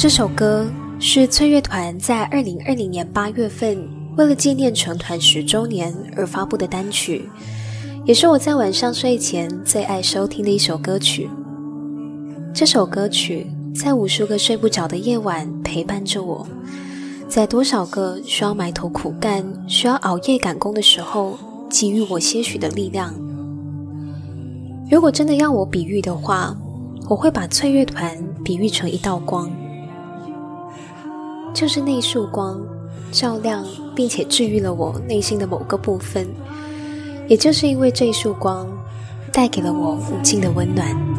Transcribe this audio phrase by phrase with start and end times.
[0.00, 0.66] 这首歌
[0.98, 3.86] 是翠乐团在二零二零年八月份
[4.16, 7.28] 为了纪念成团十周年而发布的单曲，
[8.06, 11.28] 也是我在晚上睡前最爱收听的一首歌曲。
[12.54, 16.48] 这首歌曲在无数个睡不着的夜晚陪伴着我，
[17.28, 23.14] 在多少个需要埋头苦干、需要熬夜赶工的时候，给予我些许的力量。
[24.90, 26.56] 如果真的要我比喻的话，
[27.06, 29.52] 我会把翠乐团比喻成一道光，
[31.52, 32.60] 就是那束光，
[33.12, 36.28] 照亮并且治愈了我内心的某个部分。
[37.28, 38.66] 也就是因为这一束光，
[39.32, 41.09] 带给了我无尽的温暖。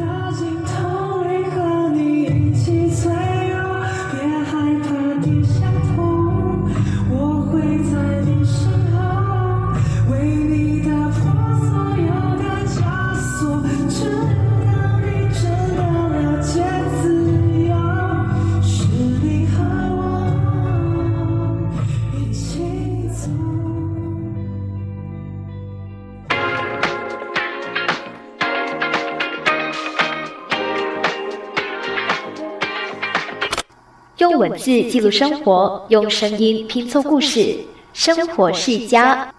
[34.31, 37.53] 用文字记录生活，用声音拼凑故事。
[37.91, 39.29] 生活世家。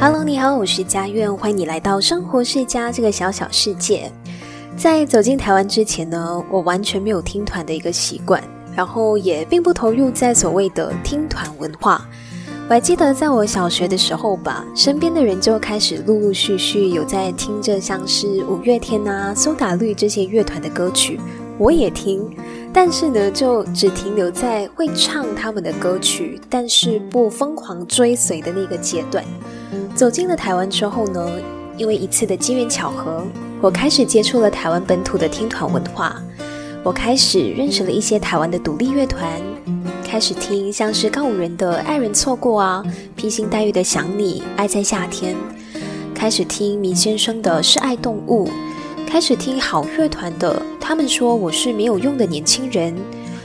[0.00, 4.10] Hello，你好，我是佳苑，欢迎你来到生活世家这个小小世界。
[4.74, 8.42] 在走进台湾之前呢，我完全没有听团的一个习惯。
[8.80, 12.00] 然后也并不投入在所谓的听团文化。
[12.66, 21.20] 我还记得在我小学的时候吧，身边的人就开始陆陆续续有在听着像是五月天啊、苏打绿这些乐团的歌曲，
[21.58, 22.26] 我也听，
[22.72, 29.22] 但是呢，就只停留在会唱他们的歌曲，但是不疯狂追随的那个阶段。
[29.94, 31.30] 走进了台湾之后呢，
[31.76, 33.22] 因为一次的机缘巧合，
[33.60, 36.16] 我开始接触了台湾本土的听团文化。
[36.82, 39.30] 我开始认识了一些台湾的独立乐团，
[40.02, 42.82] 开始听像是告五人的《爱人错过》啊，
[43.14, 45.36] 披星戴月的《想你》，爱在夏天，
[46.14, 48.48] 开始听米先生的《是爱动物》，
[49.06, 52.94] 开始听好乐团的《他们说我是没有用的年轻人》，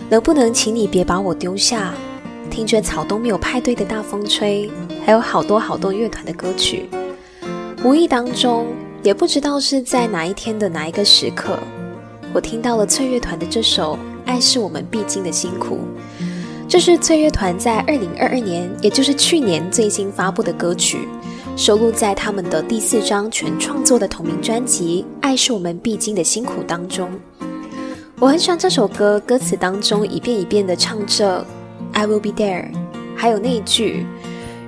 [0.09, 1.94] 能不能请你别把我丢下？
[2.50, 4.72] 听着草东没有派对的大风吹，
[5.06, 6.88] 还有好多好多乐团的歌曲，
[7.84, 8.67] 无意当中
[9.03, 11.59] 也不知道是在哪一天的哪一个时刻。
[12.35, 13.94] 我听到了翠乐团的这首
[14.25, 15.78] 《爱是我们必经的辛苦》，
[16.68, 21.07] 这是翠乐团在二零二二年，也就是去年最新发布的歌曲，
[21.56, 27.09] 收录在他们的第四张全创作的同名专辑《爱是我们必经的辛苦》当中。
[28.19, 31.46] 我很喜欢这首歌，歌词当中一遍一遍的唱着
[31.94, 32.66] “I will be there”，
[33.16, 34.06] 还有那一句：“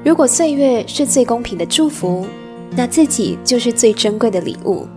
[0.05, 2.27] 如果岁月是最公平的祝福，
[2.71, 4.87] 那自己就是最珍贵的礼物。”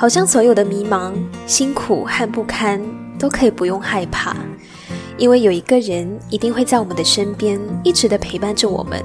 [0.00, 1.12] 好像所有的迷茫、
[1.46, 2.80] 辛苦和不堪
[3.18, 4.34] 都可以不用害怕，
[5.18, 9.04] 因为有一个人一定会在我们的身边，一直的陪伴着我们。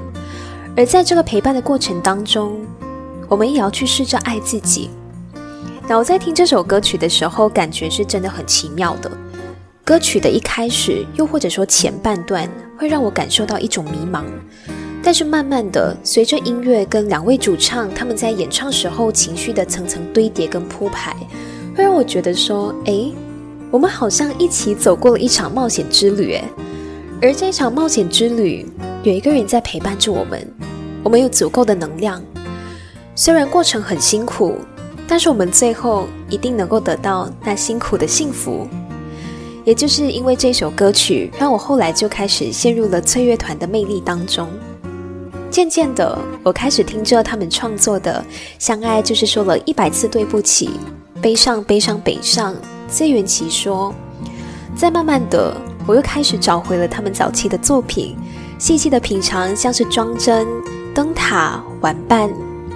[0.74, 2.64] 而在这个陪伴的过程当中，
[3.28, 4.88] 我们也要去试着爱自己。
[5.86, 9.10] 那我在听这首歌曲的时候，感觉是真的很奇妙的。
[9.84, 14.24] 歌曲的一开始，又或者说前半段，会让我感受到一种迷茫。
[15.06, 21.14] 但是慢慢的，随着音乐跟两位主唱他们在演唱时候情绪的层层堆叠跟铺排，
[21.76, 23.12] 会让我觉得说，哎，
[23.70, 26.44] 我们好像一起走过了一场冒险之旅，哎，
[27.22, 28.66] 而这一场冒险之旅
[29.04, 30.44] 有一个人在陪伴着我们，
[31.04, 32.20] 我们有足够的能量，
[33.14, 34.56] 虽然过程很辛苦，
[35.06, 38.66] 但是我们最后一定能够得到那辛苦的幸福。
[39.64, 44.48] 也就是因为这首歌曲，让我后来就开始陷入了翠乐团的魅力当中。
[45.50, 48.24] 渐渐的，我开始听着他们创作的
[48.58, 50.70] 《相爱就是说了一百次对不起》，
[51.20, 52.54] 悲伤悲伤北上，
[52.88, 53.94] 自圆其说。
[54.76, 55.56] 再慢慢的，
[55.86, 58.14] 我又开始找回了他们早期的作品，
[58.58, 60.46] 细细的品尝，像是装帧、
[60.94, 62.30] 灯塔、玩伴，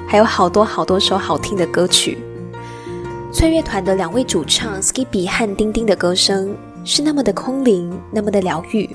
[0.07, 2.19] 还有好多好多首好听的歌曲。
[3.31, 8.89] 翠乐团的两位主唱 Skippy 和丁丁的歌声是那么的空灵，那么的疗愈。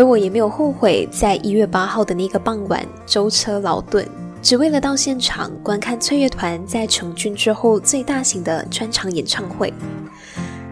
[0.00, 4.08] 而我也没有后悔，在一月八号的那个傍晚舟车劳顿，
[4.40, 9.70] 只为了到现场观看翠乐团在成军之后最大型的专场演唱会。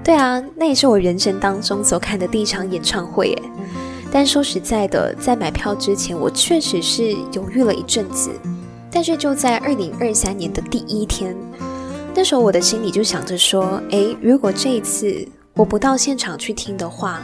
[0.03, 3.43] 对啊，那也是我人生当中所看的第一场演唱会耶。
[4.11, 8.31] 但说实在的，在买票之前，我确实是犹豫了一阵子。
[8.91, 11.37] 但是就在二零二三年的第一天，
[12.15, 17.21] 那时候我的心里就想着说：，诶，如果这一次我不到现场去听的话，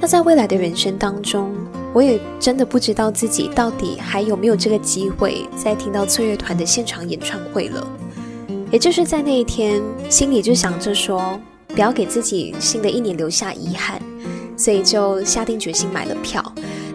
[0.00, 1.54] 那在未来的人生当中，
[1.92, 7.86] 我也真的不知道自己到底还有没有这个机会再听到翠乐团的现场演唱会了。
[8.70, 14.00] 也就是在那一天，心里就想着说，不要给自己新的一年留下遗憾，
[14.56, 16.44] 所以就下定决心买了票。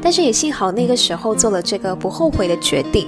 [0.01, 3.07] 但是也幸好那个时候做了这个不后悔的决定。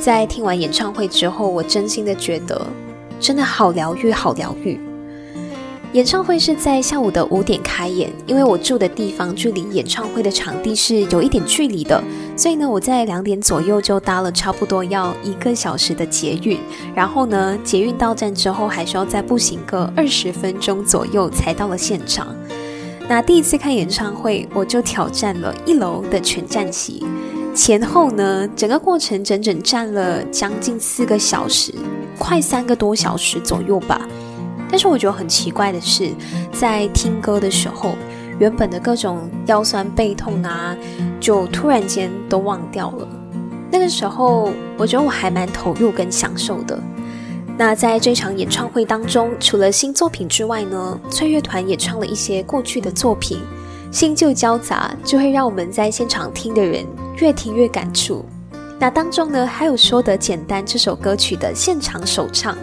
[0.00, 2.66] 在听完演唱会之后，我真心的觉得，
[3.18, 4.78] 真的好疗愈，好疗愈。
[5.94, 12.02] 演唱会是在下午的五点开演，因为我住的地方距离演唱会的场地是有一点距离的，
[12.36, 16.60] 所以呢，我在两点左右就搭了差不多要一个小时的捷运，
[16.94, 22.36] 然后呢，捷运到站之后还需要再步行个二十分钟左右才到了现场。
[23.08, 27.02] 那第一次看演唱会，我就挑战了一楼的全站席，
[27.54, 31.72] 前后呢，整个过程整整站了将近四个小时，
[32.18, 34.06] 快三个多小时左右吧。
[34.70, 36.12] 但是我觉得很奇怪的是，
[36.52, 37.94] 在听歌的时候，
[38.38, 40.76] 原本的各种腰酸背痛啊，
[41.18, 43.08] 就突然间都忘掉了。
[43.70, 46.78] 那个时候，我觉得我还蛮投入跟享受的。
[47.56, 53.40] 那在这场演唱会当中，除了新作品之外呢，翠乐团也唱了一些过去的作品，
[53.90, 56.86] 新旧交杂，就会让我们在现场听的人
[57.16, 58.24] 越听越感触。
[58.78, 62.56] 那当中呢，还有说得简单这首歌曲的现场首唱。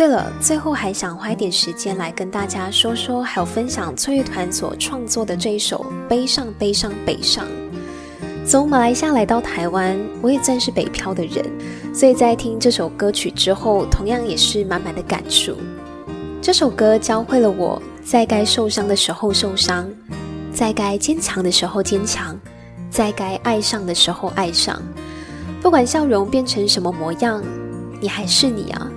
[0.00, 7.44] 对了，最后还想花一点时间来跟大家说说，还有分享翠乐团所创作的这一首《悲伤悲伤北上》。
[8.46, 11.44] 从马来西亚来到台湾，我也算是北漂的人，
[11.92, 15.54] 所以在听这首歌曲之后，同样也是满满的感触。
[16.40, 19.86] 这首歌教会了我在该受伤的时候受伤，
[20.50, 22.34] 在该坚强的时候坚强，
[22.88, 24.80] 在该爱上的时候爱上。
[25.60, 27.42] 不管笑容变成什么模样，
[28.00, 28.90] 你还是你啊。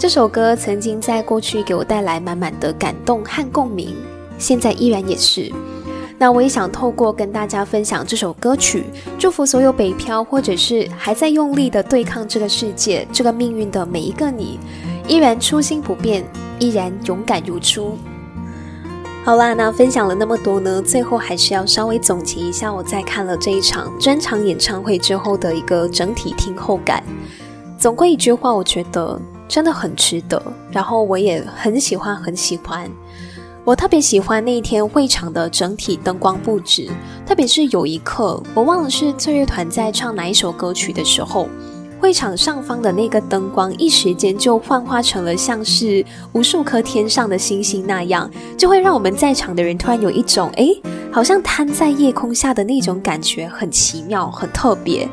[0.00, 3.94] 这首歌曾经在过去给我带来满满的感动和共鸣，
[4.38, 5.52] 现在依然也是。
[6.16, 8.86] 那我也想透过跟大家分享这首歌曲，
[9.18, 14.58] 祝福所有北漂或者是还在用力的对抗这个世界、这个命运的每一个你，
[15.06, 16.24] 依然初心不变，
[16.58, 17.98] 依然勇敢如初。
[19.22, 27.04] 好啦，那分享了那么多呢，最后还是要稍微总结一下我在看了这一场专场演唱会之后的一个整体听后感。
[27.76, 29.20] 总归一句话，我觉得。
[29.50, 32.88] 真的很值得，然后我也很喜欢，很喜欢。
[33.64, 36.88] 我特别喜欢那一天会场的整体灯光布置，
[37.26, 41.48] 特别是有一刻，我忘了是翠乐团在唱哪一首歌曲的时候，
[42.00, 50.68] 会场上方的那个灯光一时间就幻化成了像是无数颗天上的星星那样，就会让我们在场的人突然有一种哎，
[51.10, 55.08] 好像摊在夜空下的那种感觉，很奇妙，很特别。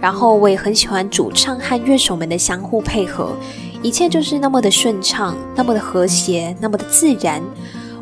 [0.00, 3.36] 然后我也很喜欢主唱和乐手们的相互配合。
[3.82, 7.42] 一切就是那么的顺畅，那么的和谐，那么的自然。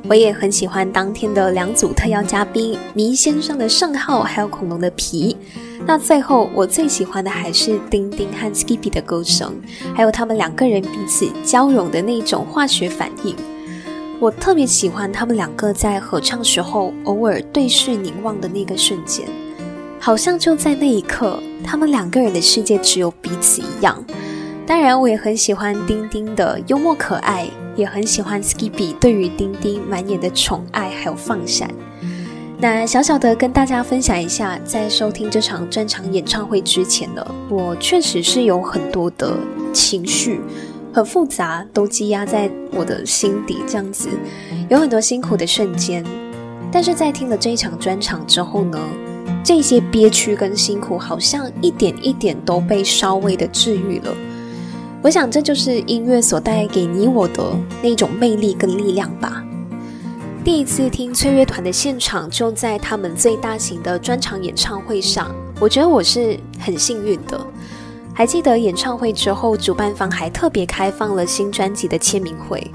[0.09, 5.34] 我也很喜欢当天的两组特邀嘉宾：迷先生的圣号，还有恐龙的皮。
[5.87, 9.55] 那最后，我最喜欢的还是丁丁和 Skippy 的歌声，
[9.94, 13.34] 还有他们两个人彼此交融的那种化学反应。
[14.19, 19.27] 我特别喜欢他们两个在合唱时候偶尔对视凝望的那个瞬间，
[19.99, 24.05] 好像就在那一刻，他们两个人的世界只有彼此一样。
[24.70, 31.69] 当然，我也很喜欢丁丁的幽默可爱，也很喜欢 Skippy 对于丁丁满眼的宠爱还有放闪。
[32.56, 39.36] 那小小的跟大家分享一下，在收听这场专场演唱会之前呢，我确实是有很多的
[39.72, 40.41] 情绪，
[40.93, 44.08] 很复杂，都积压在我的心底，这样子
[44.69, 46.05] 有很多辛苦的瞬间。
[46.70, 48.79] 但是在听了这一场专场之后呢，
[49.43, 54.15] 这些憋屈跟辛苦好像一点一点都被稍微的治愈了。
[55.02, 57.42] 我想，这就是音乐所带给你我的
[57.82, 59.42] 那种魅力跟力量吧。
[60.44, 67.40] 第一次听翠乐团的现场，就在他们最大型的专场演唱会上，我觉得我是很幸运的。
[68.12, 72.70] 还记得演唱会之后，主办方还特别开放了新专辑的签名会。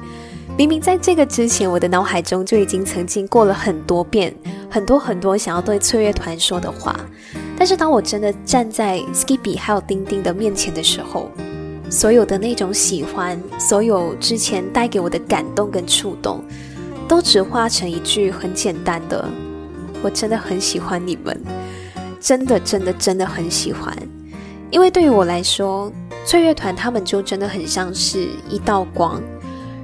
[0.58, 4.36] 明明在这个之前，我的脑海中就已经曾经过了很多遍，
[4.68, 7.00] 很多很多想要对翠乐团说的话。
[7.58, 11.30] 但是当我真的站在 Skippy 还有丁丁的面前的时候，
[11.90, 16.44] 所有的那种喜欢，所有之前带给我的感动跟触动，
[17.08, 19.24] 都只化成一句很简单的
[20.02, 21.40] ：“我真的很喜欢你们，
[22.20, 23.96] 真的真的真的很喜欢。”
[24.72, 25.92] 因为对于我来说，
[26.26, 29.22] 翠乐团他们就真的很像是一道光，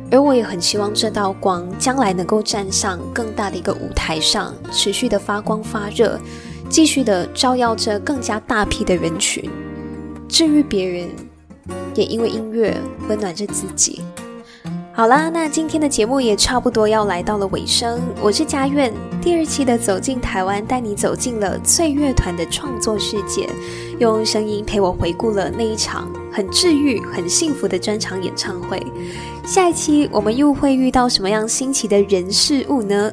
[0.09, 6.19] 而我也很希望这道光将来能够站上更大的一个舞台上，持续的发光发热，
[6.67, 9.49] 继续的照耀着更加大批的人群，
[10.27, 11.07] 至于别人。
[11.95, 12.75] 也因为音乐
[13.07, 14.01] 温暖着自己。
[14.93, 18.01] 好啦，那今天的节目也差不多要来到了尾声。
[18.21, 23.49] 我是佳苑，第二期的走进台湾，带你走进了翠乐团的创作世界，
[23.99, 28.85] 用声音陪我回顾了那一场很治愈、很幸福的专场演唱会。
[29.45, 33.11] 下一期我们又会遇到什么样新奇的人事物呢？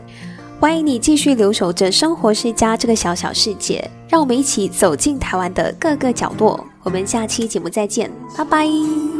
[0.58, 6.67] 欢迎你继续留守着生活世家这个小小世界，让我们一起走进台湾的各个角落。
[6.82, 9.17] 我们下期节目再见，拜拜。